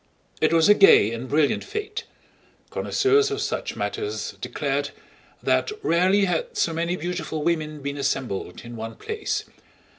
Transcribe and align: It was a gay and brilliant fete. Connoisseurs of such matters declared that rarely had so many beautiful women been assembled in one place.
It 0.41 0.51
was 0.51 0.67
a 0.67 0.73
gay 0.73 1.11
and 1.13 1.29
brilliant 1.29 1.63
fete. 1.63 2.05
Connoisseurs 2.71 3.29
of 3.29 3.39
such 3.39 3.75
matters 3.75 4.33
declared 4.41 4.89
that 5.43 5.71
rarely 5.83 6.25
had 6.25 6.57
so 6.57 6.73
many 6.73 6.95
beautiful 6.95 7.43
women 7.43 7.83
been 7.83 7.97
assembled 7.97 8.61
in 8.65 8.75
one 8.75 8.95
place. 8.95 9.45